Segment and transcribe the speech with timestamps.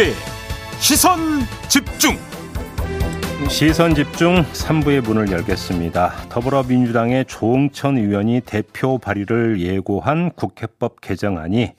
[0.00, 0.14] 김종배
[0.78, 1.18] 시선
[1.68, 2.16] 집중
[3.50, 6.28] 시선 집중 3부의 문을 열겠습니다.
[6.30, 11.72] 더불어민주당의 조응천 의원이 대표 발의를 예고한 국회법 개정안이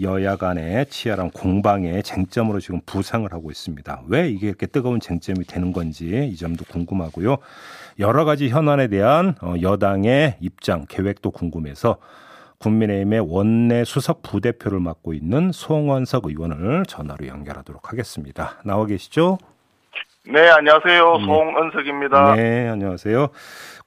[0.00, 4.02] 여야 간의 치열한 공방의 쟁점으로 지금 부상을 하고 있습니다.
[4.08, 7.38] 왜 이게 이렇게 뜨거운 쟁점이 되는 건지 이 점도 궁금하고요.
[8.00, 11.98] 여러 가지 현안에 대한 어, 여당의 입장, 계획도 궁금해서
[12.58, 18.60] 국민의힘의 원내 수석 부대표를 맡고 있는 송원석 의원을 전화로 연결하도록 하겠습니다.
[18.64, 19.38] 나와 계시죠?
[20.30, 21.16] 네, 안녕하세요.
[21.18, 21.24] 네.
[21.24, 22.34] 송은석입니다.
[22.34, 23.28] 네, 안녕하세요.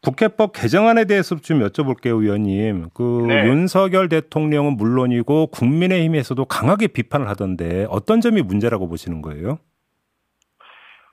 [0.02, 2.90] 국회법 개정안에 대해서 좀 여쭤볼게요, 의원님.
[2.94, 3.46] 그 네.
[3.46, 9.60] 윤석열 대통령은 물론이고 국민의힘에서도 강하게 비판을 하던데 어떤 점이 문제라고 보시는 거예요?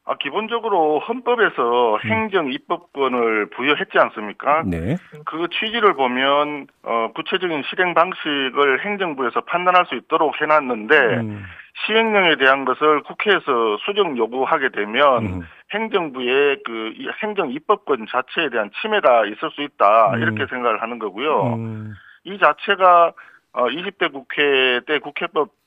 [0.09, 2.10] 아, 기본적으로 헌법에서 음.
[2.10, 4.63] 행정 입법권을 부여했지 않습니까?
[4.65, 4.96] 네.
[5.27, 11.45] 그 취지를 보면 어, 구체적인 실행 방식을 행정부에서 판단할 수 있도록 해놨는데 음.
[11.87, 15.41] 시행령에 대한 것을 국회에서 수정 요구하게 되면 음.
[15.74, 20.23] 행정부의 그 행정 입법권 자체에 대한 침해가 있을 수 있다 음.
[20.23, 21.54] 이렇게 생각을 하는 거고요.
[21.54, 21.95] 음.
[22.25, 23.13] 이 자체가
[23.52, 25.57] 어, 20대 국회 때 국회법 음,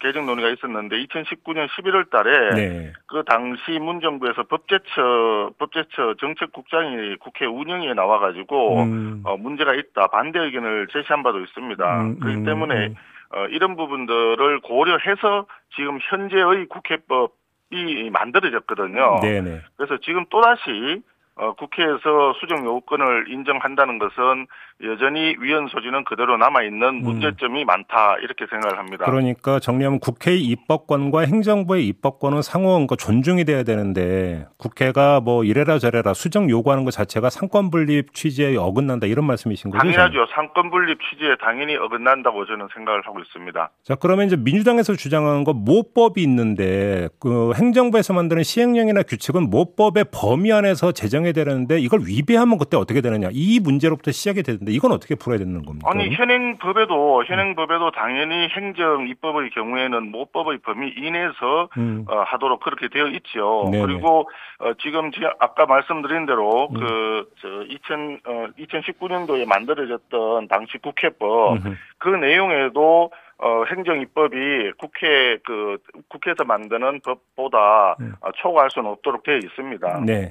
[0.00, 2.92] 개정 논의가 있었는데 2019년 11월 달에 네.
[3.06, 9.22] 그 당시 문정부에서 법제처 법제처 정책국장이 국회 운영위에 나와 가지고 음.
[9.24, 12.00] 어, 문제가 있다 반대 의견을 제시한 바도 있습니다.
[12.00, 12.94] 음, 그렇기 음, 때문에 음.
[13.32, 15.46] 어, 이런 부분들을 고려해서
[15.76, 17.32] 지금 현재의 국회법
[17.72, 19.20] 이 만들어졌거든요.
[19.22, 19.60] 네네.
[19.76, 21.02] 그래서 지금 또다시
[21.36, 24.46] 어, 국회에서 수정 요건을 인정한다는 것은
[24.82, 27.02] 여전히 위헌 소지는 그대로 남아 있는 음.
[27.02, 27.66] 문제점이 음.
[27.66, 29.04] 많다 이렇게 생각을 합니다.
[29.04, 36.14] 그러니까 정리하면 국회의 입법권과 행정부의 입법권은 상호 그 존중이 돼야 되는데 국회가 뭐 이래라 저래라
[36.14, 39.82] 수정 요구하는 것 자체가 삼권 분립 취지에 어긋난다 이런 말씀이신 거죠?
[39.82, 40.26] 당연하죠.
[40.34, 43.70] 삼권 분립 취지에 당연히 어긋난다고 저는 생각을 하고 있습니다.
[43.82, 50.52] 자 그러면 이제 민주당에서 주장하는 건 모법이 있는데 그 행정부에서 만드는 시행령이나 규칙은 모법의 범위
[50.52, 55.14] 안에서 제정 해야 되는데 이걸 위배하면 그때 어떻게 되느냐 이 문제로부터 시작이 되는데 이건 어떻게
[55.14, 55.90] 풀어야 되는 겁니까?
[55.90, 62.04] 아니 현행법에도 현행법에도 당연히 행정 입법의 경우에는 모법의 범위 이내에서 음.
[62.08, 63.68] 어, 하도록 그렇게 되어 있죠.
[63.70, 63.84] 네네.
[63.84, 66.74] 그리고 어, 지금 아까 말씀드린 대로 음.
[66.74, 71.74] 그저 2000 어, 2019년도에 만들어졌던 당시 국회법 음흠.
[71.98, 73.10] 그 내용에도
[73.42, 78.12] 어, 행정입법이 국회 그 국회에서 만드는 법보다 음.
[78.20, 80.02] 어, 초과할 수는 없도록 되어 있습니다.
[80.04, 80.30] 네.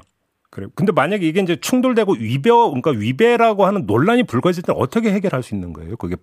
[0.52, 0.70] 그래요.
[0.76, 5.54] 근데 만약에 이게 이제 충돌되고 위배, 그러니까 위배라고 하는 논란이 불거질 때 어떻게 해결할 수
[5.54, 5.96] 있는 거예요?
[5.96, 6.16] 그게?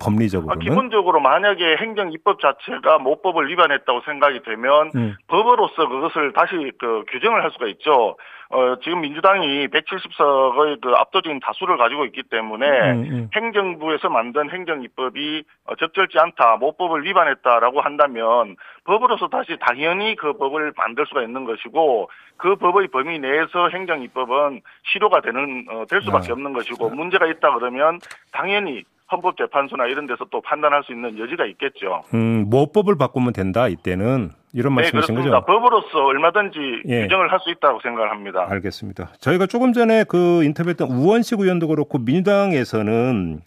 [0.51, 5.15] 아, 기본적으로 만약에 행정 입법 자체가 모법을 위반했다고 생각이 되면 음.
[5.27, 8.17] 법으로서 그것을 다시 그 규정을 할 수가 있죠.
[8.49, 13.29] 어, 지금 민주당이 170석의 그 압도적인 다수를 가지고 있기 때문에 음, 음.
[13.35, 18.55] 행정부에서 만든 행정입법이 어, 적절치 않다, 모법을 위반했다라고 한다면
[18.85, 24.61] 법으로서 다시 당연히 그 법을 만들 수가 있는 것이고 그 법의 범위 내에서 행정입법은
[24.93, 26.33] 실효가 되는 어, 될 수밖에 네.
[26.33, 27.99] 없는 것이고 문제가 있다 그러면
[28.31, 32.03] 당연히 헌법재판소나 이런 데서 또 판단할 수 있는 여지가 있겠죠.
[32.13, 35.45] 음, 모법을 바꾸면 된다 이때는 이런 네, 말씀이신 네, 거죠?
[35.45, 36.57] 법으로서 얼마든지
[36.87, 37.01] 예.
[37.03, 38.47] 규정을 할 수 있다고 생각을 합니다.
[38.49, 39.11] 알겠습니다.
[39.19, 43.41] 저희가 조금 전에 그 인터뷰했던 우원식 의원도 그렇고 민주당에서는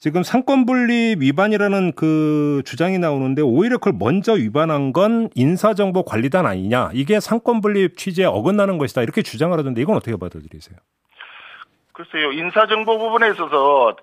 [0.00, 6.90] 지금 삼권 분립 위반이라는 그 주장이 나오는데 오히려 그걸 먼저 위반한 건 인사정보 관리단 아니냐
[6.94, 10.76] 이게 삼권 분립 취지에 어긋나는 것이다 이렇게 주장을 하던데 이건 어떻게 받아들이세요?
[11.92, 13.94] 글쎄요 인사정보 부분에 있어서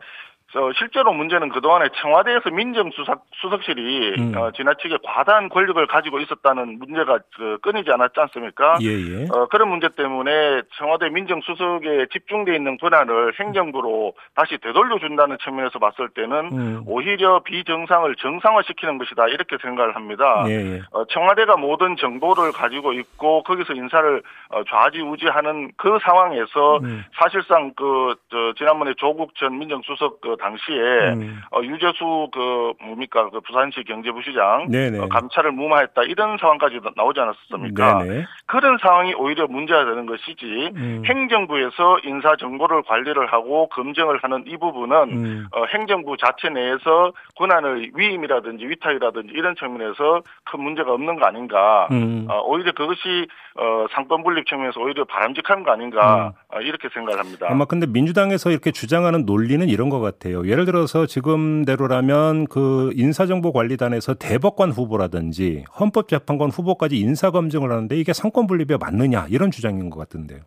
[0.53, 4.37] 저 실제로 문제는 그동안에 청와대에서 민정수석 수석실이 음.
[4.37, 8.77] 어, 지나치게 과다한 권력을 가지고 있었다는 문제가 그, 끊이지 않았지 않습니까?
[8.81, 9.27] 예, 예.
[9.29, 16.07] 어, 그런 문제 때문에 청와대 민정수석에 집중돼 있는 권한을 행정부로 다시 되돌려 준다는 측면에서 봤을
[16.09, 16.83] 때는 음.
[16.85, 20.45] 오히려 비정상을 정상화시키는 것이다 이렇게 생각을 합니다.
[20.47, 20.81] 예, 예.
[20.91, 27.03] 어, 청와대가 모든 정보를 가지고 있고 거기서 인사를 어, 좌지우지하는 그 상황에서 음.
[27.19, 31.41] 사실상 그 저, 지난번에 조국 전 민정수석 그 당시에 음.
[31.51, 34.67] 어, 유재수 그 뭡니까 그 부산시 경제부시장
[35.01, 38.03] 어, 감찰을 무마했다 이런 상황까지 나오지 않았습니까?
[38.03, 38.25] 네네.
[38.45, 41.03] 그런 상황이 오히려 문제가 되는 것이지 음.
[41.05, 45.47] 행정부에서 인사 정보를 관리를 하고 검증을 하는 이 부분은 음.
[45.51, 51.87] 어, 행정부 자체 내에서 권한의 위임이라든지 위탁이라든지 이런 측면에서 큰 문제가 없는 거 아닌가?
[51.91, 52.27] 음.
[52.29, 56.33] 어, 오히려 그것이 어, 삼권 분립 측면에서 오히려 바람직한 거 아닌가?
[56.51, 56.55] 음.
[56.55, 57.47] 어, 이렇게 생각을 합니다.
[57.49, 60.26] 아마 근데 민주당에서 이렇게 주장하는 논리는 이런 것 같아요.
[60.27, 60.47] 같아요.
[60.47, 69.27] 예를 들어서 지금대로라면 그 인사정보관리단에서 대법관 후보라든지 헌법재판관 후보까지 인사검증을 하는데 이게 삼권 분립에 맞느냐
[69.29, 70.39] 이런 주장인 것 같은데요.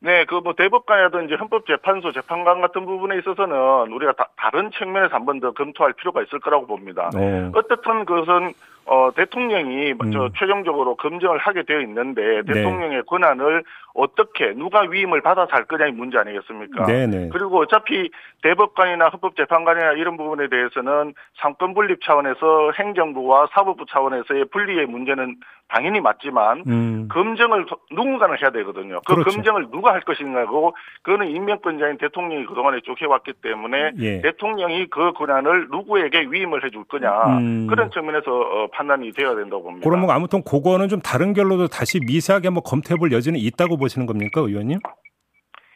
[0.00, 5.38] 네, 그 뭐 대법관이라든지 헌법재판소 재판관 같은 부분에 있어서는 우리가 다, 른 측면에서 한 번
[5.40, 7.10] 더 검토할 필요가 있을 거라고 봅니다.
[7.14, 7.50] 네.
[7.54, 8.52] 어떻든 그것은
[8.84, 10.12] 어, 대통령이 음.
[10.12, 12.52] 저 최종적으로 검증을 하게 되어 있는데 네.
[12.52, 13.62] 대통령의 권한을
[13.94, 16.86] 어떻게 누가 위임을 받아서 할 거냐의 문제 아니겠습니까?
[16.86, 17.28] 네네.
[17.32, 18.10] 그리고 어차피
[18.42, 25.36] 대법관이나 헌법재판관이나 이런 부분에 대해서는 삼권 분립 차원에서 행정부와 사법부 차원에서의 분리의 문제는
[25.72, 27.08] 당연히 맞지만 음.
[27.10, 29.00] 검증을 누군가는 해야 되거든요.
[29.06, 29.30] 그 그렇죠.
[29.30, 34.20] 검증을 누가 할 것인가고 그거는 임명권자인 대통령이 그동안에 쭉 해왔기 때문에 예.
[34.20, 37.66] 대통령이 그 권한을 누구에게 위임을 해줄 거냐 음.
[37.68, 39.88] 그런 측면에서 어, 판단이 되어야 된다고 봅니다.
[39.88, 44.78] 그러면 아무튼 그거는 좀 다른 결로도 다시 미세하게 한번 검토해볼 여지는 있다고 보시는 겁니까, 의원님?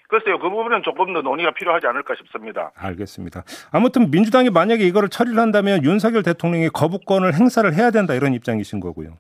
[0.08, 2.70] 글쎄요, 그 부분은 조금 더 논의가 필요하지 않을까 싶습니다.
[2.76, 3.42] 알겠습니다.
[3.72, 9.16] 아무튼 민주당이 만약에 이거를 처리를 한다면 윤석열 대통령이 거부권을 행사를 해야 된다 이런 입장이신 거고요.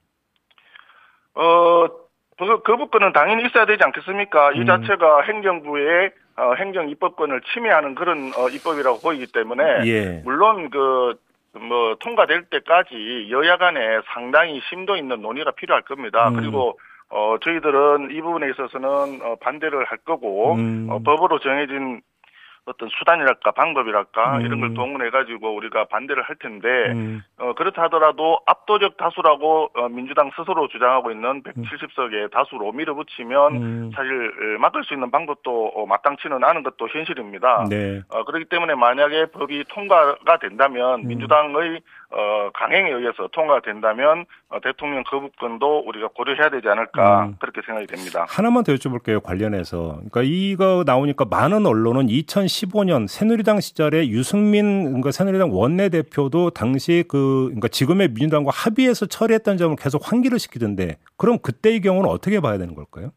[1.36, 1.86] 어,
[2.38, 4.50] 그, 거부권은 당연히 있어야 되지 않겠습니까?
[4.50, 4.62] 음.
[4.62, 10.22] 이 자체가 행정부의 어, 행정 입법권을 침해하는 그런 어, 입법이라고 보이기 때문에 예.
[10.24, 11.26] 물론 그
[11.58, 13.80] 뭐 통과될 때까지 여야 간에
[14.12, 16.28] 상당히 심도 있는 논의가 필요할 겁니다.
[16.28, 16.36] 음.
[16.36, 16.78] 그리고
[17.08, 20.88] 어 저희들은 이 부분에 있어서는 어, 반대를 할 거고 음.
[20.90, 22.00] 어, 법으로 정해진
[22.66, 24.40] 어떤 수단이랄까 방법이랄까 음.
[24.42, 27.22] 이런 걸 동원해 가지고 우리가 반대를 할 텐데 음.
[27.38, 33.90] 어, 그렇다 하더라도 압도적 다수라고 어, 민주당 스스로 주장하고 있는 170석의 다수로 밀어붙이면 음.
[33.94, 37.66] 사실 어, 막을 수 있는 방법도 어, 마땅치는 않은 것도 현실입니다.
[37.70, 38.02] 네.
[38.08, 41.06] 어, 그렇기 때문에 만약에 법이 통과가 된다면 음.
[41.06, 41.80] 민주당의
[42.10, 47.36] 어, 강행에 의해서 통과가 된다면 어, 대통령 거부권도 우리가 고려해야 되지 않을까 음.
[47.40, 48.24] 그렇게 생각이 됩니다.
[48.28, 50.00] 하나만 더 여쭤볼게요 관련해서.
[50.10, 57.46] 그러니까 이거 나오니까 많은 언론은 2015년 새누리당 시절에 유승민 그러니까 새누리당 원내 대표도 당시 그
[57.46, 62.74] 그러니까 지금의 민주당과 합의해서 처리했던 점을 계속 환기를 시키던데 그럼 그때의 경우는 어떻게 봐야 되는
[62.74, 63.10] 걸까요?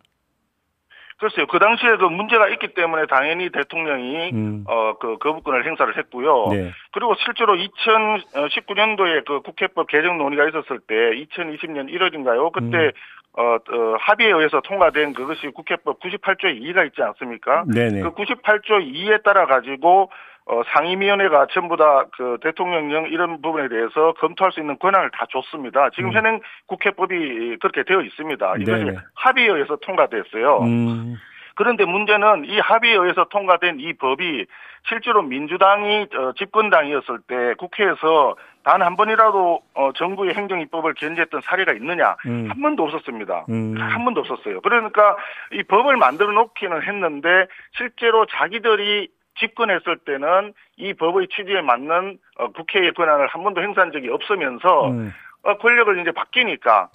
[1.19, 4.63] 글쎄요, 그 당시에 그 문제가 있기 때문에 당연히 대통령이 음.
[4.67, 6.47] 어, 그 거부권을 행사를 했고요.
[6.51, 6.71] 네.
[6.91, 12.51] 그리고 실제로 2019년도에 그 국회법 개정 논의가 있었을 때 2020년 1월인가요?
[12.53, 12.91] 그때 음.
[13.37, 17.63] 어, 어, 합의에 의해서 통과된 그것이 국회법 98조 2가 있지 않습니까?
[17.67, 18.01] 네네.
[18.01, 20.09] 그 98조 2에 따라 가지고
[20.49, 25.89] 어, 상임위원회가 전부 다 그 대통령령 이런 부분에 대해서 검토할 수 있는 권한을 다 줬습니다.
[25.91, 26.13] 지금 음.
[26.13, 28.55] 현행 국회법이 그렇게 되어 있습니다.
[28.59, 28.97] 이것이 네네.
[29.13, 30.59] 합의에 의해서 통과됐어요.
[30.63, 31.15] 음.
[31.55, 34.45] 그런데 문제는 이 합의에 의해서 통과된 이 법이
[34.87, 42.15] 실제로 민주당이 어, 집권당이었을 때 국회에서 단 한 번이라도 어, 정부의 행정입법을 견제했던 사례가 있느냐?
[42.25, 42.47] 음.
[42.49, 43.45] 한 번도 없었습니다.
[43.49, 43.75] 음.
[43.77, 44.61] 한 번도 없었어요.
[44.61, 45.15] 그러니까
[45.53, 47.47] 이 법을 만들어 놓기는 했는데
[47.77, 54.09] 실제로 자기들이 집권했을 때는 이 법의 취지에 맞는 어, 국회의 권한을 한 번도 행사한 적이
[54.09, 55.13] 없으면서 음.
[55.43, 56.89] 어, 권력을 이제 바뀌니까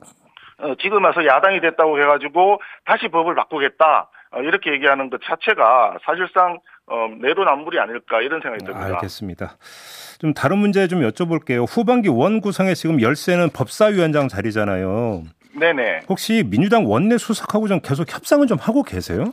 [0.59, 6.59] 어, 지금 와서 야당이 됐다고 해가지고 다시 법을 바꾸겠다 어, 이렇게 얘기하는 것 자체가 사실상
[6.87, 8.87] 어, 내로남불이 아닐까 이런 생각이 듭니다.
[8.87, 9.57] 알겠습니다.
[10.19, 11.67] 좀 다른 문제 좀 여쭤볼게요.
[11.69, 15.23] 후반기 원 구성에 지금 열세는 법사위원장 자리잖아요.
[15.59, 16.01] 네네.
[16.09, 19.33] 혹시 민주당 원내 수석하고 좀 계속 협상을 좀 하고 계세요?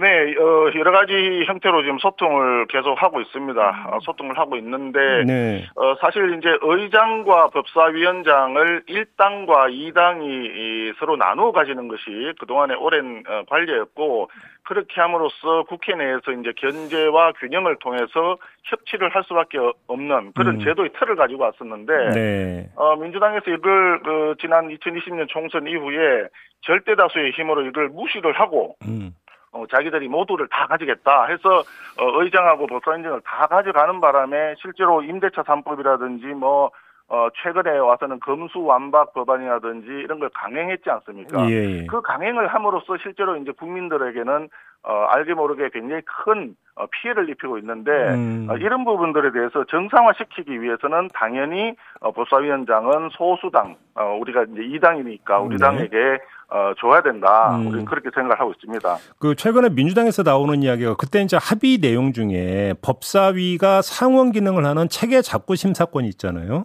[0.00, 1.12] 네, 어, 여러 가지
[1.46, 3.90] 형태로 지금 소통을 계속 하고 있습니다.
[3.90, 5.66] 어, 소통을 하고 있는데 네.
[5.74, 14.30] 어, 사실 이제 의장과 법사위원장을 1당과 2당이 서로 나누어 가지는 것이 그동안의 오랜 어, 관례였고
[14.62, 19.58] 그렇게 함으로써 국회 내에서 이제 견제와 균형을 통해서 협치를 할 수밖에
[19.88, 20.60] 없는 그런 음.
[20.60, 22.68] 제도의 틀을 가지고 왔었는데 네.
[22.76, 26.28] 어, 민주당에서 이걸 그 지난 2020년 총선 이후에
[26.60, 29.12] 절대 다수의 힘으로 이걸 무시를 하고 음.
[29.52, 31.60] 어, 자기들이 모두를 다 가지겠다 해서
[31.98, 36.70] 어, 의장하고 법사위원장을 다 가져가는 바람에 실제로 임대차 3법이라든지 뭐
[37.10, 41.48] 어, 최근에 와서는 검수완박 법안이라든지 이런 걸 강행했지 않습니까?
[41.48, 41.86] 예, 예.
[41.86, 44.50] 그 강행을 함으로써 실제로 이제 국민들에게는
[44.84, 48.46] 어, 알게 모르게 굉장히 큰 어, 피해를 입히고 있는데 음.
[48.48, 55.56] 어, 이런 부분들에 대해서 정상화시키기 위해서는 당연히 어, 법사위원장은 소수당 어, 우리가 이제 2당이니까 우리
[55.56, 55.58] 네.
[55.58, 56.18] 당에게
[56.50, 57.56] 어, 줘야 된다.
[57.56, 57.66] 음.
[57.66, 58.96] 우리는 그렇게 생각을 하고 있습니다.
[59.18, 65.20] 그 최근에 민주당에서 나오는 이야기가 그때 이제 합의 내용 중에 법사위가 상원 기능을 하는 체계
[65.20, 66.62] 잡고 심사권이 있잖아요.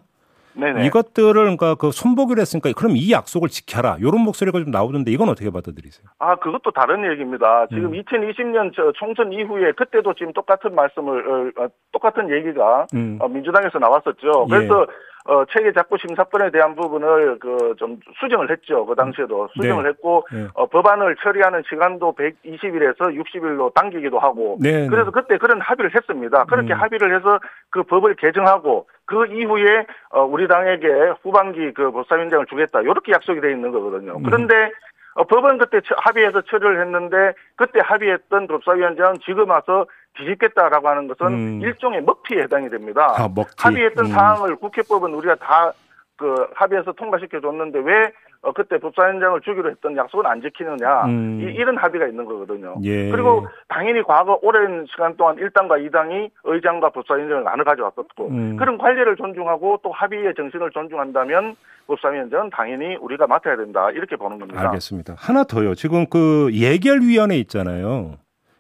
[0.56, 0.86] 네네.
[0.86, 3.98] 이것들을 그러니까 그 손보기로 했으니까 그럼 이 약속을 지켜라.
[4.00, 6.08] 이런 목소리가 좀 나오던데 이건 어떻게 받아들이세요?
[6.20, 7.68] 아, 그것도 다른 얘기입니다.
[7.68, 7.92] 지금 음.
[7.94, 13.18] 2020년 저 총선 이후에 그때도 지금 똑같은 말씀을, 어, 어, 똑같은 얘기가 음.
[13.20, 14.48] 어, 민주당에서 나왔었죠.
[14.50, 14.56] 예.
[14.56, 14.86] 그래서
[15.26, 18.86] 어, 체계 잡고 심사권에 대한 부분을 그 좀 수정을 했죠.
[18.86, 19.90] 그 당시에도 수정을 네.
[19.90, 20.48] 했고 네.
[20.54, 24.88] 어, 법안을 처리하는 시간도 120일에서 60일로 당기기도 하고 네.
[24.88, 26.46] 그래서 그때 그런 합의를 했습니다.
[26.46, 26.80] 그렇게 음.
[26.80, 27.40] 합의를 해서
[27.70, 30.88] 그 법을 개정하고 그 이후에 어, 우리 당에게
[31.22, 34.18] 후반기 그 법사위원장을 주겠다 이렇게 약속이 돼 있는 거거든요.
[34.18, 34.24] 음.
[34.24, 34.72] 그런데
[35.16, 39.86] 어, 법은 그때 처- 합의해서 처리를 했는데 그때 합의했던 법사위원장은 지금 와서
[40.18, 41.62] 뒤집겠다라고 하는 것은 음.
[41.62, 43.14] 일종의 먹튀에 해당이 됩니다.
[43.18, 43.54] 아, 먹튀.
[43.58, 44.12] 합의했던 음.
[44.12, 45.74] 사항을 국회법은 우리가 다
[46.16, 51.40] 그 합의해서 통과시켜 줬는데 왜 어, 그때 법사위원장을 주기로 했던 약속은 안 지키느냐 음.
[51.42, 52.76] 이, 이런 합의가 있는 거거든요.
[52.84, 53.10] 예.
[53.10, 58.58] 그리고 당연히 과거 오랜 시간 동안 1당과 2당이 의장과 법사위원장을 나눠 가져왔었고 음.
[58.58, 61.56] 그런 관례를 존중하고 또 합의의 정신을 존중한다면
[61.88, 64.62] 법사위원장은 당연히 우리가 맡아야 된다 이렇게 보는 겁니다.
[64.62, 65.16] 알겠습니다.
[65.18, 65.74] 하나 더요.
[65.74, 68.18] 지금 그 예결위원회 있잖아요.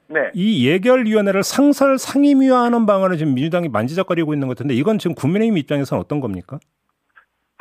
[0.08, 0.32] 네.
[0.34, 6.00] 이 예결위원회를 상설 상임위화하는 방안을 지금 민주당이 만지작거리고 있는 것 같은데 이건 지금 국민의힘 입장에서는
[6.00, 6.60] 어떤 겁니까?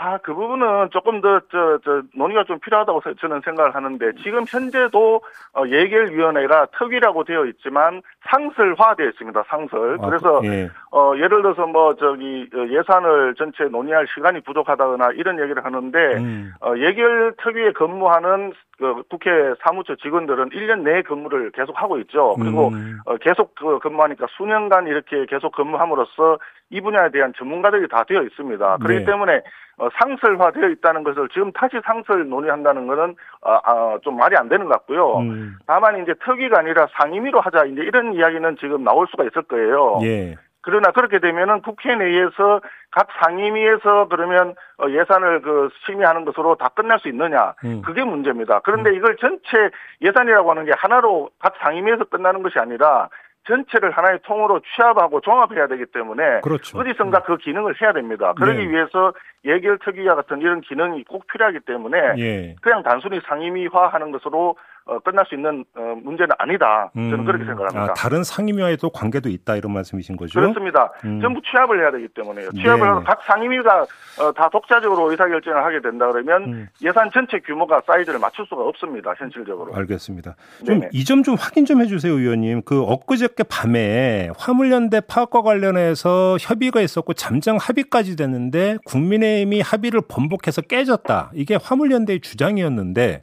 [0.04, 4.44] 아, 그 부분은 조금 더, 저, 저, 논의가 좀 필요하다고 서- 저는 생각을 하는데, 지금
[4.48, 5.20] 현재도,
[5.54, 9.98] 어, 예결위원회가 특위라고 되어 있지만, 상설화되어 있습니다, 상설.
[10.02, 10.70] 아, 그래서, 그- 예.
[10.90, 16.52] 어, 예를 들어서 뭐, 저기, 어, 예산을 전체 논의할 시간이 부족하다거나 이런 얘기를 하는데, 음.
[16.60, 19.30] 어, 예결 특위에 근무하는 그 국회
[19.62, 22.34] 사무처 직원들은 1년 내에 근무를 계속 하고 있죠.
[22.40, 22.98] 그리고 음.
[23.04, 26.38] 어, 계속 그 근무하니까 수년간 이렇게 계속 근무함으로써
[26.72, 28.78] 이 분야에 대한 전문가들이 다 되어 있습니다.
[28.78, 29.04] 그렇기 네.
[29.04, 29.42] 때문에
[29.76, 34.66] 어, 상설화되어 있다는 것을 지금 다시 상설 논의한다는 것은 아, 아, 좀 말이 안 되는
[34.66, 35.18] 것 같고요.
[35.18, 35.56] 음.
[35.66, 39.98] 다만 이제 특위가 아니라 상임위로 하자 이제 이런 이야기는 지금 나올 수가 있을 거예요.
[40.02, 40.36] 예.
[40.62, 42.60] 그러나 그렇게 되면은 국회 내에서
[42.90, 47.82] 각 상임위에서 그러면 어, 예산을 그 심의하는 것으로 다 끝날 수 있느냐 음.
[47.84, 48.60] 그게 문제입니다.
[48.60, 53.08] 그런데 이걸 전체 예산이라고 하는 게 하나로 각 상임위에서 끝나는 것이 아니라
[53.46, 56.78] 전체를 하나의 통으로 취합하고 종합해야 되기 때문에 그렇죠.
[56.78, 58.32] 어디선가 그 기능을 해야 됩니다.
[58.34, 58.72] 그러기 네.
[58.72, 59.12] 위해서
[59.44, 62.54] 예결 특위와 같은 이런 기능이 꼭 필요하기 때문에 예.
[62.62, 66.90] 그냥 단순히 상임위화하는 것으로 어, 끝날 수 있는 어, 문제는 아니다.
[66.94, 67.24] 저는 음.
[67.24, 67.92] 그렇게 생각합니다.
[67.92, 70.40] 아, 다른 상임위와에도 관계도 있다 이런 말씀이신 거죠?
[70.40, 70.92] 그렇습니다.
[71.04, 71.20] 음.
[71.20, 72.50] 전부 취합을 해야 되기 때문에요.
[72.50, 72.88] 취합을 네네.
[72.88, 73.86] 하고 각 상임위가
[74.20, 76.68] 어, 다 독자적으로 의사결정을 하게 된다 그러면 음.
[76.82, 79.12] 예산 전체 규모가 사이즈를 맞출 수가 없습니다.
[79.16, 79.74] 현실적으로.
[79.74, 80.34] 알겠습니다.
[80.66, 80.82] 좀.
[80.92, 82.62] 이 점 좀 확인 좀 해주세요, 의원님.
[82.64, 91.30] 그 엊그저께 밤에 화물연대 파업과 관련해서 협의가 있었고 잠정 합의까지 됐는데 국민의힘이 합의를 번복해서 깨졌다.
[91.34, 93.22] 이게 화물연대의 주장이었는데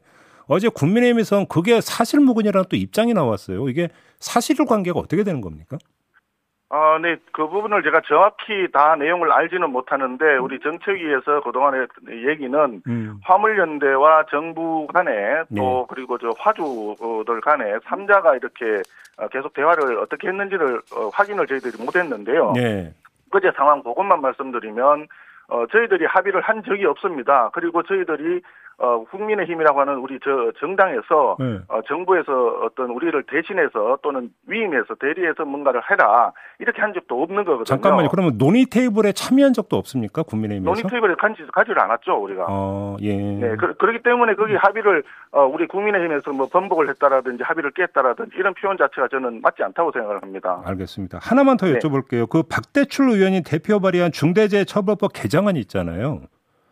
[0.50, 3.70] 어제 국민의힘에서는 그게 사실무근이라는 또 입장이 나왔어요.
[3.70, 3.90] 이게
[4.20, 5.78] 사실 관계가 어떻게 되는 겁니까?
[6.72, 11.88] 아, 네, 그 부분을 제가 정확히 다 내용을 알지는 못하는데 우리 정책위에서 그동안의
[12.28, 13.20] 얘기는 음.
[13.24, 15.86] 화물연대와 정부 간에 또 네.
[15.90, 18.84] 그리고 저 화주들 간에 삼자가 이렇게
[19.18, 22.54] 어, 계속 대화를 어떻게 했는지를 어, 확인을 저희들이 못했는데요.
[22.54, 22.94] 네.
[23.32, 25.08] 그제 상황 그것만 말씀드리면
[25.48, 27.50] 어, 저희들이 합의를 한 적이 없습니다.
[27.54, 28.42] 그리고 저희들이
[28.80, 31.60] 어, 국민의힘이라고 하는 우리 저 정당에서 네.
[31.68, 32.32] 어, 정부에서
[32.64, 37.66] 어떤 우리를 대신해서 또는 위임해서 대리해서 뭔가를 해라 이렇게 한 적도 없는 거거든요.
[37.66, 38.08] 잠깐만요.
[38.10, 40.24] 그러면 논의 테이블에 참여한 적도 없습니까?
[40.24, 40.70] 국민의힘에서?
[40.70, 42.46] 논의 테이블에 간지, 가지를 않았죠 우리가.
[42.48, 43.14] 어, 예.
[43.16, 48.54] 네, 그, 그렇기 때문에 거기 합의를 어, 우리 국민의힘에서 뭐 번복을 했다라든지 합의를 깼다라든지 이런
[48.54, 50.62] 표현 자체가 저는 맞지 않다고 생각을 합니다.
[50.66, 51.20] 알겠습니다.
[51.22, 51.74] 하나만 더 네.
[51.74, 52.30] 여쭤볼게요.
[52.30, 56.22] 그 박대출 의원이 대표 발의한 중대재해처벌법 개정안이 있잖아요.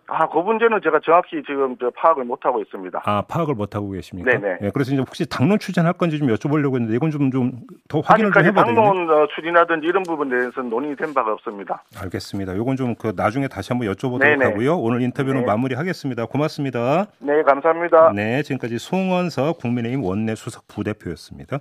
[0.10, 3.02] 아, 그 문제는 제가 정확히 지금 저 파악을 못 하고 있습니다.
[3.06, 4.32] 아 파악을 못 하고 계십니까?
[4.32, 4.58] 네네.
[4.62, 7.52] 예, 그래서 이제 혹시 당론 추진할 건지 좀 여쭤보려고 했는데 이건 좀 좀
[7.90, 8.86] 더 확인을 좀 해봐야 되겠네요.
[8.94, 11.84] 당론 어, 추진하든지 이런 부분에 대해서는 논의된 바가 없습니다.
[12.02, 12.54] 알겠습니다.
[12.54, 14.46] 이건 좀 그 나중에 다시 한번 여쭤보도록 네네.
[14.46, 14.78] 하고요.
[14.78, 15.46] 오늘 인터뷰는 네.
[15.46, 16.26] 마무리하겠습니다.
[16.28, 17.06] 고맙습니다.
[17.20, 18.12] 네, 감사합니다.
[18.16, 21.60] 네, 지금까지 송원석 국민의힘 원내 수석 부대표였습니다.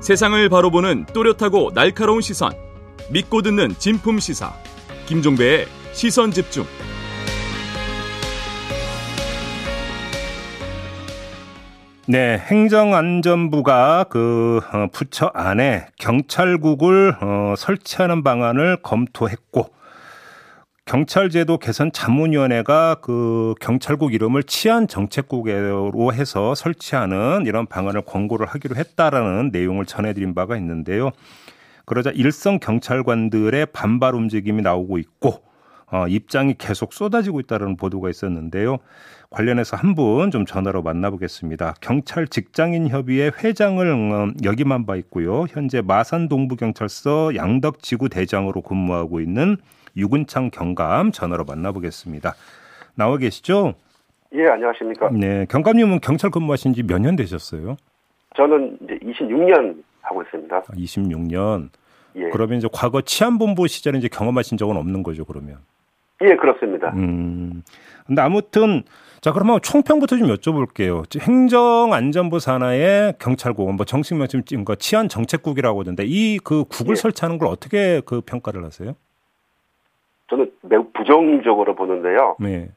[0.00, 2.52] 세상을 바로 보는 또렷하고 날카로운 시선
[3.12, 4.50] 믿고 듣는 진품 시사
[5.10, 6.64] 김종배의 시선 집중
[12.06, 19.72] 네, 행정안전부가 그 어, 부처 안에 경찰국을 어, 설치하는 방안을 검토했고
[20.84, 29.50] 경찰제도 개선 자문위원회가 그 경찰국 이름을 치안 정책국으로 해서 설치하는 이런 방안을 권고를 하기로 했다라는
[29.52, 31.10] 내용을 전해드린 바가 있는데요.
[31.86, 35.42] 그러자 일선 경찰관들의 반발 움직임이 나오고 있고
[35.92, 38.78] 어, 입장이 계속 쏟아지고 있다는 보도가 있었는데요.
[39.30, 41.74] 관련해서 한 분 좀 전화로 만나보겠습니다.
[41.80, 45.46] 경찰 직장인 협의회 회장을 음, 역임한 바 있고요.
[45.48, 49.56] 현재 마산 동부경찰서 양덕지구 대장으로 근무하고 있는
[49.96, 52.34] 유근창 경감 전화로 만나보겠습니다.
[52.94, 53.74] 나와 계시죠?
[54.34, 55.10] 예, 안녕하십니까.
[55.10, 57.76] 네, 경감님은 경찰 근무하신 지 몇 년 되셨어요?
[58.36, 60.62] 저는 이제 26년 하고 있습니다.
[60.62, 61.68] 26년.
[62.16, 62.28] 예.
[62.30, 65.58] 그러면 이제 과거 치안본부 시절에 이제 경험하신 적은 없는 거죠, 그러면?
[66.22, 66.90] 예, 그렇습니다.
[66.94, 67.62] 음.
[68.06, 68.82] 근데 아무튼
[69.20, 71.04] 자 그러면 총평부터 좀 여쭤볼게요.
[71.18, 76.96] 행정안전부 산하의 경찰국, 뭐 정식 명칭 지금 그 치안 정책국이라고 하던데 이 그 국을 예.
[76.96, 78.94] 설치하는 걸 어떻게 그 평가를 하세요?
[80.28, 82.36] 저는 매우 부정적으로 보는데요.
[82.40, 82.70] 네.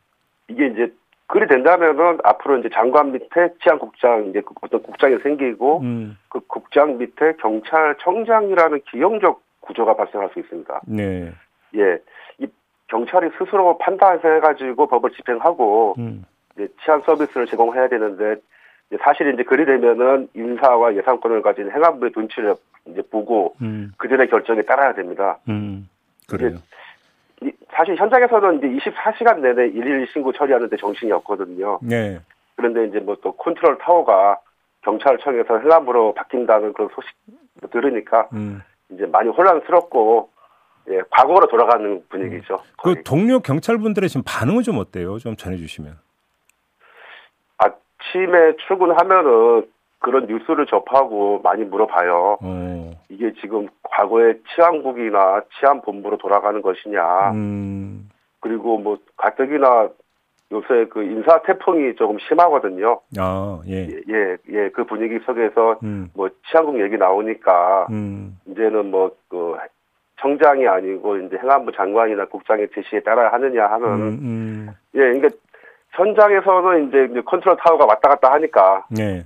[0.49, 0.93] 이게 이제
[1.27, 6.17] 그리 된다면은 앞으로 이제 장관 밑에 치안국장 이제 그 어떤 국장이 생기고 음.
[6.29, 10.81] 그 국장 밑에 경찰청장이라는 기형적 구조가 발생할 수 있습니다.
[10.87, 11.31] 네.
[11.75, 11.99] 예.
[12.93, 16.25] 경찰이 스스로 판단해 가지고 법을 집행하고 음.
[16.53, 18.35] 이제 치안 서비스를 제공해야 되는데
[19.01, 23.91] 사실 이제 그리 되면은 인사와 예산권을 가진 행안부의 눈치를 이제 보고 음.
[23.97, 25.39] 그들의 결정에 따라야 됩니다.
[25.49, 25.89] 음.
[26.29, 26.57] 그래요.
[27.75, 31.79] 사실 현장에서는 이제 24시간 내내 일일 신고 처리하는데 정신이 없거든요.
[31.81, 32.19] 네.
[32.55, 34.39] 그런데 이제 뭐 또 컨트롤 타워가
[34.81, 37.11] 경찰청에서 행안부로 바뀐다는 그런 소식
[37.71, 38.61] 들으니까 음.
[38.89, 40.29] 이제 많이 혼란스럽고
[40.89, 42.55] 예, 과거로 돌아가는 분위기죠.
[42.55, 42.73] 음.
[42.83, 45.17] 그 동료 경찰분들의 지금 반응은 좀 어때요?
[45.19, 45.97] 좀 전해주시면.
[47.57, 49.65] 아침에 출근하면은
[50.03, 52.37] 그런 뉴스를 접하고 많이 물어봐요.
[52.41, 52.91] 어.
[53.09, 57.31] 이게 지금 과거의 치안국이나 치안본부로 돌아가는 것이냐.
[57.31, 58.09] 음.
[58.41, 59.87] 그리고 뭐 가뜩이나
[60.51, 62.99] 요새 그 인사 태풍이 조금 심하거든요.
[63.17, 63.87] 아, 예.
[63.87, 66.09] 예, 예, 예 그 분위기 속에서 음.
[66.13, 68.37] 뭐 치안국 얘기 나오니까 음.
[68.45, 69.55] 이제는 뭐그
[70.19, 74.69] 청장이 아니고 이제 행안부 장관이나 국장의 지시에 따라 하느냐 하면 음, 음.
[74.95, 75.29] 예, 그러니까
[75.91, 79.23] 현장에서는 이제 컨트롤 타워가 왔다 갔다 하니까 예.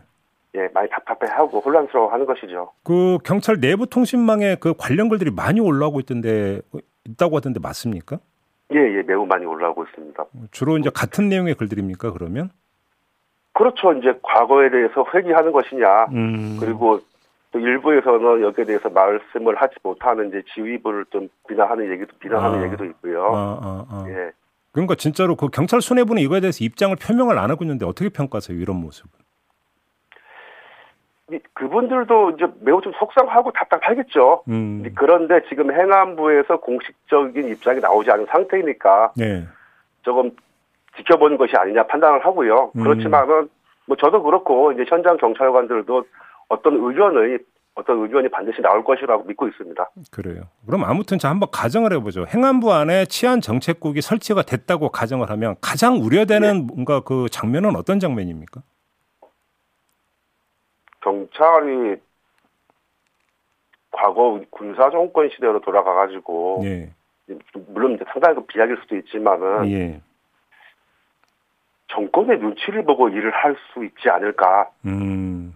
[0.58, 2.72] 예, 많이 답답해하고 혼란스러워하는 것이죠.
[2.84, 6.62] 그 경찰 내부 통신망에 그 관련 글들이 많이 올라오고 있던데
[7.06, 8.18] 있다고 하던데 맞습니까?
[8.74, 10.26] 예, 예, 매우 많이 올라오고 있습니다.
[10.52, 12.12] 주로 이제 같은 내용의 글들입니까?
[12.12, 12.50] 그러면?
[13.54, 13.94] 그렇죠.
[13.94, 16.58] 이제 과거에 대해서 회귀하는 것이냐, 음.
[16.60, 17.00] 그리고
[17.52, 22.66] 또 일부에서는 여기에 대해서 말씀을 하지 못하는 이제 지휘부를 좀 비난하는 얘기도 비난하는 아.
[22.66, 23.24] 얘기도 있고요.
[23.24, 24.06] 아, 아, 아.
[24.10, 24.32] 예.
[24.72, 28.60] 그러니까 진짜로 그 경찰 수뇌부는 이거에 대해서 입장을 표명을 안 하고 있는데 어떻게 평가하세요?
[28.60, 29.27] 이런 모습은?
[31.54, 34.44] 그분들도 이제 매우 좀 속상하고 답답하겠죠.
[34.48, 34.84] 음.
[34.96, 39.46] 그런데 지금 행안부에서 공식적인 입장이 나오지 않은 상태이니까 네.
[40.04, 40.32] 조금
[40.96, 42.72] 지켜보는 것이 아니냐 판단을 하고요.
[42.76, 42.84] 음.
[42.84, 43.50] 그렇지만은
[43.86, 46.06] 뭐 저도 그렇고 이제 현장 경찰관들도
[46.50, 47.40] 어떤 의견의
[47.76, 49.90] 어떤 의견이 반드시 나올 것이라고 믿고 있습니다.
[50.12, 50.44] 그래요.
[50.66, 52.26] 그럼 아무튼 자 한번 가정을 해보죠.
[52.28, 56.66] 행안부 안에 치안 정책국이 설치가 됐다고 가정을 하면 가장 우려되는 네.
[56.74, 58.62] 뭔가 그 장면은 어떤 장면입니까?
[61.08, 62.02] 경찰이
[63.92, 66.92] 과거 군사 정권 시대로 돌아가 가지고 예.
[67.68, 70.02] 물론 이제 상당히 그 비약일 수도 있지만은 예.
[71.88, 75.54] 정권의 눈치를 보고 일을 할 수 있지 않을까라는 음.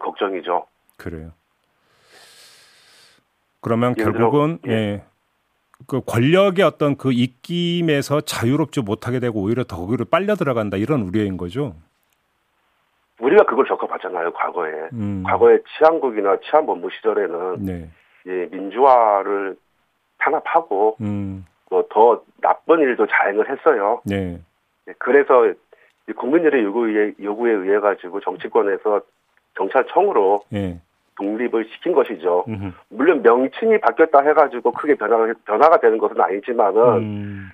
[0.00, 0.66] 걱정이죠.
[0.96, 1.30] 그래요.
[3.60, 4.78] 그러면 결국은 들어, 예.
[4.78, 5.04] 예.
[5.86, 11.36] 그 권력의 어떤 그 입김에서 자유롭지 못하게 되고 오히려 더 거기로 빨려 들어간다 이런 우려인
[11.36, 11.76] 거죠.
[13.22, 14.72] 우리가 그걸 겪어봤잖아요, 과거에.
[14.92, 15.22] 음.
[15.24, 17.88] 과거에 치안국이나 치안본부 시절에는 네.
[18.26, 19.56] 예, 민주화를
[20.18, 21.46] 탄압하고 음.
[21.70, 24.00] 뭐더 나쁜 일도 자행을 했어요.
[24.04, 24.40] 네.
[24.88, 25.52] 예, 그래서
[26.16, 29.02] 국민들의 요구에 요구에 의해 가지고 정치권에서
[29.54, 30.80] 경찰청으로 네.
[31.16, 32.44] 독립을 시킨 것이죠.
[32.48, 32.72] 음흠.
[32.88, 37.48] 물론 명칭이 바뀌었다 해가지고 크게 변화가 변화가 되는 것은 아니지만은 음.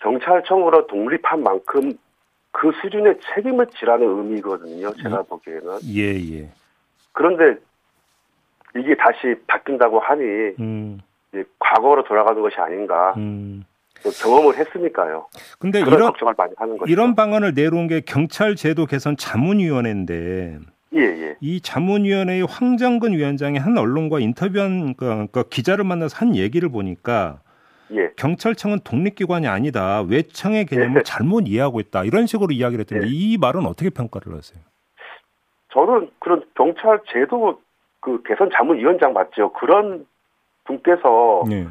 [0.00, 1.92] 경찰청으로 독립한 만큼
[2.52, 4.92] 그 수준의 책임을 지라는 의미거든요.
[4.94, 5.28] 제가 예.
[5.28, 5.78] 보기에는.
[5.94, 6.50] 예, 예.
[7.12, 7.58] 그런데
[8.76, 10.22] 이게 다시 바뀐다고 하니
[10.60, 11.00] 음.
[11.58, 13.14] 과거로 돌아가는 것이 아닌가.
[13.16, 13.64] 음.
[14.20, 15.26] 경험을 했으니까요.
[15.58, 16.12] 근데 이런.
[16.86, 20.58] 이런 방안을 내놓은 게 경찰 제도 개선 자문위원회인데
[20.94, 21.36] 예, 예.
[21.40, 27.40] 이 자문위원회의 황정근 위원장이 한 언론과 인터뷰한 그러니까 기자를 만나서 한 얘기를 보니까
[27.94, 28.10] 예.
[28.16, 30.02] 경찰청은 독립기관이 아니다.
[30.02, 31.02] 외청의 개념을 예.
[31.02, 32.04] 잘못 이해하고 있다.
[32.04, 33.10] 이런 식으로 이야기를 했던데 예.
[33.10, 34.62] 이 말은 어떻게 평가를 하세요?
[35.72, 37.60] 저는 그런 경찰 제도
[38.00, 39.52] 그 개선 자문위원장 맞죠?
[39.52, 40.06] 그런
[40.64, 41.66] 분께서 네.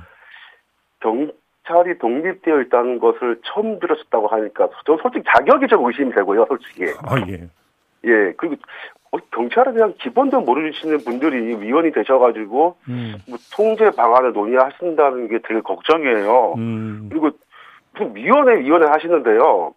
[1.01, 6.86] 경찰이 독립되어 있다는 것을 처음 들었었다고 하니까 저 솔직히 자격이 좀 의심이 되고요, 솔직히.
[7.03, 7.49] 아 예.
[8.03, 9.01] 예, 그리고 어,
[9.32, 13.15] 경찰에 대한 기본도 모르시는 분들이 위원이 되셔가지고 음.
[13.28, 16.54] 뭐 통제 방안을 논의하신다는 게 되게 걱정이에요.
[16.58, 17.10] 음.
[17.10, 17.32] 그리고
[17.93, 19.74] 무슨 위원회 위원회 하시는데요.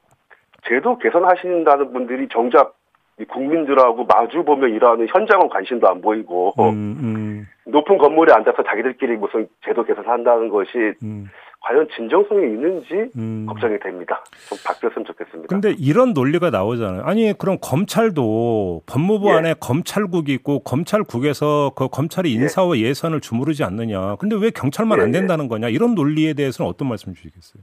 [0.69, 2.77] 제도 개선하신다는 분들이 정작
[3.23, 7.47] 국민들하고 마주 보며 일하는 현장은 관심도 안 보이고 음, 음.
[7.67, 10.71] 높은 건물에 앉아서 자기들끼리 무슨 제도 개선한다는 것이
[11.03, 11.29] 음.
[11.61, 13.47] 과연 진정성이 있는지 음.
[13.49, 14.23] 걱정이 됩니다.
[14.49, 15.49] 좀 바뀌었으면 좋겠습니다.
[15.49, 17.05] 근데 이런 논리가 나오잖아요.
[17.05, 19.35] 아니 그럼 검찰도 법무부 예.
[19.35, 22.35] 안에 검찰국이 있고 검찰국에서 그 검찰이 예.
[22.35, 22.93] 인사와 예.
[22.93, 24.17] 산을 주무르지 않느냐.
[24.17, 25.03] 근데 왜 경찰만 예.
[25.05, 25.69] 안 된다는 거냐.
[25.69, 27.63] 이런 논리에 대해서는 어떤 말씀 주시겠어요?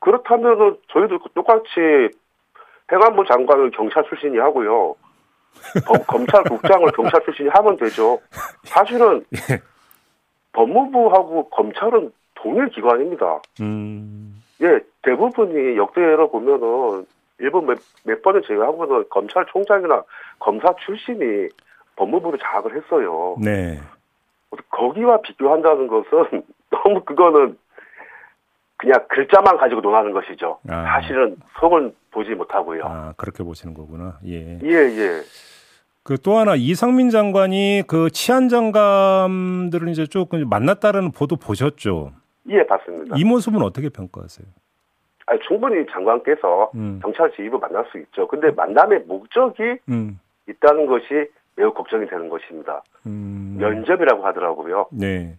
[0.00, 2.10] 그렇다면은 저희도 똑같이
[2.92, 4.94] 행안부 장관을 경찰 출신이 하고요.
[6.06, 8.20] 검찰국장을 경찰 출신이 하면 되죠.
[8.64, 9.60] 사실은 예.
[10.52, 13.40] 법무부하고 검찰은 동일 기관입니다.
[13.60, 14.42] 음.
[14.62, 17.06] 예, 대부분이 역대로 보면은
[17.38, 20.02] 일본 몇, 몇 번을 제외하고는 검찰총장이나
[20.38, 21.48] 검사 출신이
[21.96, 23.36] 법무부를 장악을 했어요.
[23.42, 23.78] 네.
[24.70, 27.56] 거기와 비교한다는 것은 너무 그거는
[28.80, 30.58] 그냥 글자만 가지고 논하는 것이죠.
[30.68, 30.84] 아.
[30.84, 32.82] 사실은 속을 보지 못하고요.
[32.86, 34.18] 아, 그렇게 보시는 거구나.
[34.26, 34.58] 예.
[34.62, 35.20] 예, 예.
[36.02, 42.12] 그 또 하나 이상민 장관이 그 치안 장관들을 이제 조금 만났다는 보도 보셨죠?
[42.48, 43.16] 예, 봤습니다.
[43.18, 44.46] 이 모습은 어떻게 평가하세요?
[45.26, 47.00] 아니, 충분히 장관께서 음.
[47.02, 48.26] 경찰 지휘부 만날 수 있죠.
[48.28, 50.18] 근데 만남의 목적이 음.
[50.48, 51.04] 있다는 것이
[51.54, 52.82] 매우 걱정이 되는 것입니다.
[53.06, 53.56] 음.
[53.60, 54.86] 면접이라고 하더라고요.
[54.90, 55.36] 네.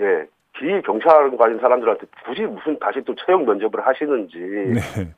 [0.00, 0.26] 예.
[0.58, 5.14] 비경찰관인 사람들한테 굳이 무슨 다시 또 채용 면접을 하시는지 네.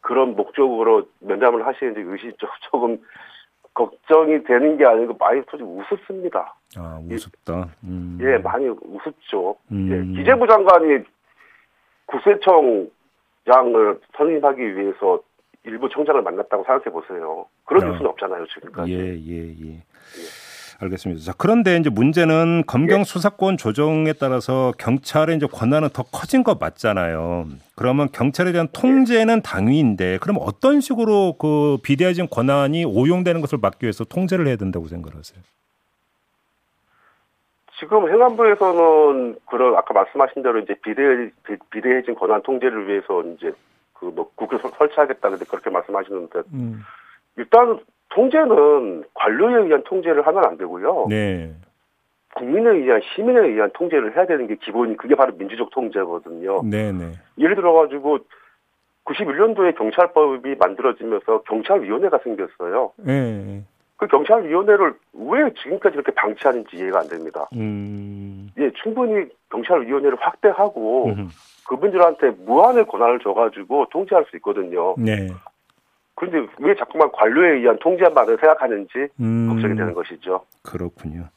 [0.00, 2.32] 그런 목적으로 면담을 하시는지 의심
[2.70, 2.98] 조금
[3.74, 6.54] 걱정이 되는 게 아니고 많이 솔직히 우습습니다.
[6.76, 7.68] 아 우습다.
[7.84, 8.18] 음.
[8.20, 9.56] 예, 많이 우습죠.
[9.70, 9.88] 음.
[9.90, 11.04] 예, 기재부 장관이
[12.06, 12.90] 국세청
[13.46, 15.20] 장을 선임하기 위해서
[15.64, 17.46] 일부 청장을 만났다고 생각해 보세요.
[17.64, 17.86] 그런 아.
[17.88, 18.92] 뉴스는 없잖아요, 지금까지.
[18.92, 19.74] 예, 예, 예.
[19.74, 20.47] 예.
[20.80, 21.22] 알겠습니다.
[21.22, 23.04] 자, 그런데 이제 문제는 검경 예.
[23.04, 27.46] 수사권 조정에 따라서 경찰의 이제 권한은 더 커진 것 맞잖아요.
[27.74, 34.04] 그러면 경찰에 대한 통제는 당위인데 그럼 어떤 식으로 그 비대해진 권한이 오용되는 것을 막기 위해서
[34.04, 35.42] 통제를 해야 된다고 생각하세요?
[37.80, 41.30] 지금 행안부에서는 그런 아까 말씀하신 대로 이제 비대
[41.70, 43.52] 비대해진 권한 통제를 위해서 이제
[43.94, 46.82] 그 뭐 국회 설치하겠다 근데 그렇게 말씀하시는데 음.
[47.36, 51.06] 일단 통제는 관료에 의한 통제를 하면 안 되고요.
[51.08, 51.54] 네.
[52.34, 56.62] 국민에 의한 시민에 의한 통제를 해야 되는 게 기본 그게 바로 민주적 통제거든요.
[56.64, 57.12] 네, 네.
[57.38, 58.18] 예를 들어 가지고
[59.04, 62.92] 91년도에 경찰법이 만들어지면서 경찰위원회가 생겼어요.
[62.96, 63.64] 네.
[63.96, 67.48] 그 경찰위원회를 왜 지금까지 이렇게 방치하는지 이해가 안 됩니다.
[67.56, 68.48] 음.
[68.58, 71.28] 예, 충분히 경찰위원회를 확대하고 음.
[71.68, 74.94] 그분들한테 무한의 권한을 줘가지고 통제할 수 있거든요.
[74.98, 75.28] 네.
[76.18, 79.48] 그런데 왜 자꾸만 관료에 의한 통제만을 생각하는지 음.
[79.50, 80.44] 걱정이 되는 것이죠.
[80.62, 81.28] 그렇군요.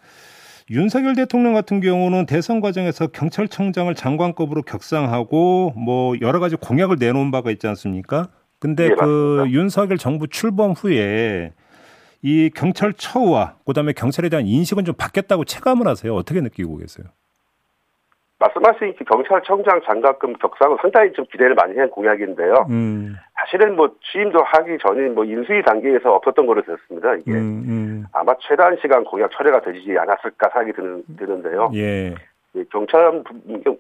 [0.70, 7.52] 윤석열 대통령 같은 경우는 대선 과정에서 경찰청장을 장관급으로 격상하고 뭐 여러 가지 공약을 내놓은 바가
[7.52, 8.28] 있지 않습니까?
[8.60, 9.60] 근데 네, 그 맞습니다.
[9.60, 11.54] 윤석열 정부 출범 후에
[12.22, 16.13] 이 경찰 처우와 그다음에 경찰에 대한 인식은 좀 바뀌었다고 체감을 하세요.
[16.15, 17.08] 어떻게 느끼고 계세요?
[18.39, 22.65] 말씀하신 그 경찰청장 장관급 격상은 상당히 좀 기대를 많이 한 공약인데요.
[22.70, 23.15] 음.
[23.51, 27.15] 사실은 뭐 취임도 하기 전인 뭐 인수위 단계에서 없었던 거로 들었습니다.
[27.15, 28.05] 이게 음, 음.
[28.13, 31.69] 아마 최단 시간 공약 철회가 되지 않았을까 생각이 드는, 드는데요.
[31.75, 32.15] 예.
[32.69, 33.23] 경찰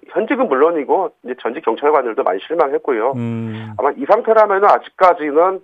[0.09, 3.13] 현직은 물론이고 이제 전직 경찰관들도 많이 실망했고요.
[3.15, 3.73] 음.
[3.77, 5.61] 아마 이 상태라면 아직까지는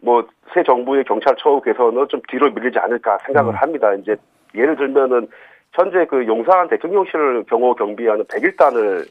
[0.00, 3.56] 뭐 새 정부의 경찰 처우 개선은 좀 뒤로 밀리지 않을까 생각을 음.
[3.56, 3.92] 합니다.
[3.94, 4.16] 이제
[4.54, 5.28] 예를 들면은
[5.72, 9.06] 현재 그 용산 대통령실을 경호 경비하는 101단을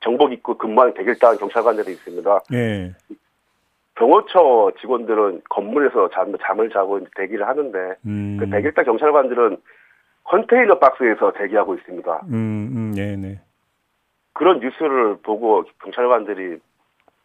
[0.00, 2.40] 정복 입고 근무하는 101단 경찰관들이 있습니다.
[2.50, 2.92] 네.
[3.98, 8.36] 경호처 직원들은 건물에서 잠, 잠을 자고 대기를 하는데 음.
[8.38, 9.56] 그 101단 경찰관들은
[10.24, 12.22] 컨테이너 박스에서 대기하고 있습니다.
[12.28, 13.40] 음, 음, 네, 네.
[14.34, 16.58] 그런 뉴스를 보고 경찰관들이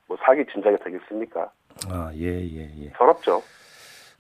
[0.08, 1.52] 뭐 사기 진작에 되겠습니까?
[1.90, 2.90] 아, 예, 예, 예.
[2.98, 3.42] 서럽죠.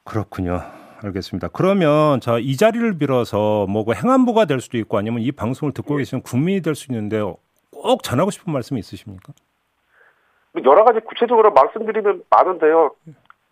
[0.04, 0.60] 그렇군요.
[1.04, 1.50] 알겠습니다.
[1.50, 5.98] 그러면 자, 이 자리를 빌어서 뭐그 행안부가 될 수도 있고 아니면 이 방송을 듣고 예.
[6.00, 7.20] 계시는 국민이 될 수 있는데
[7.72, 9.34] 꼭 전하고 싶은 말씀이 있으십니까?
[10.54, 12.92] 뭐 여러 가지 구체적으로 말씀드리면 많은데요.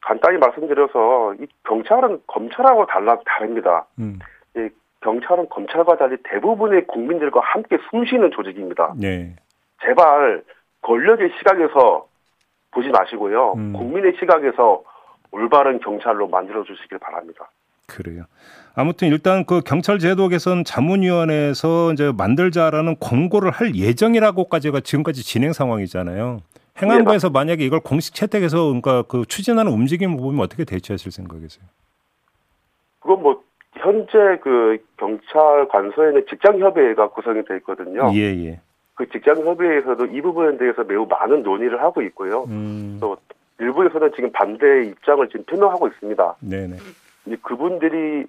[0.01, 3.85] 간단히 말씀드려서 이 경찰은 검찰하고 달라 다릅니다.
[3.99, 4.19] 음.
[4.55, 4.69] 이
[5.01, 8.93] 경찰은 검찰과 달리 대부분의 국민들과 함께 숨쉬는 조직입니다.
[8.97, 9.35] 네.
[9.83, 10.43] 제발
[10.81, 12.07] 권력의 시각에서
[12.71, 13.53] 보지 마시고요.
[13.53, 13.73] 음.
[13.73, 14.83] 국민의 시각에서
[15.31, 17.49] 올바른 경찰로 만들어 주시길 바랍니다.
[17.87, 18.23] 그래요.
[18.75, 26.39] 아무튼 일단 그 경찰 제도 개선 자문위원회에서 이제 만들자라는 권고를 할 예정이라고까지가 지금까지 진행 상황이잖아요.
[26.81, 31.65] 행안부에서 네, 만약에 이걸 공식 채택해서 그러니까 그 추진하는 움직임을 보면 어떻게 대처하실 생각이세요?
[32.99, 38.11] 그건 뭐 현재 그 경찰 관서에는 직장 협의회가 구성이 돼 있거든요.
[38.13, 38.59] 예, 예.
[38.95, 42.43] 그 직장 협의회에서도 이 부분에 대해서 매우 많은 논의를 하고 있고요.
[42.43, 42.97] 음.
[43.01, 43.17] 또
[43.59, 46.35] 일부에서는 지금 반대 입장을 지금 표명하고 있습니다.
[46.41, 46.77] 네네.
[47.25, 48.25] 이제 그분들이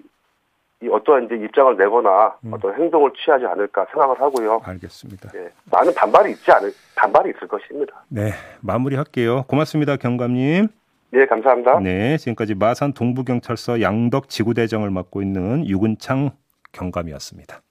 [0.83, 2.53] 이 어떠한 이제 입장을 내거나 음.
[2.53, 4.61] 어떤 행동을 취하지 않을까 생각을 하고요.
[4.63, 5.31] 알겠습니다.
[5.31, 8.03] 네, 많은 반발이 있지 않을 반발이 있을 것입니다.
[8.09, 9.43] 네, 마무리할게요.
[9.43, 10.67] 고맙습니다, 경감님.
[11.11, 11.79] 네, 감사합니다.
[11.79, 16.31] 네, 지금까지 마산 동부경찰서 양덕 지구대장을 맡고 있는 유근창
[16.71, 17.61] 경감이었습니다.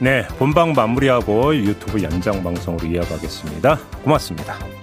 [0.00, 3.76] 네, 본방 마무리하고 유튜브 연장 방송으로 이어가겠습니다.
[4.04, 4.81] 고맙습니다.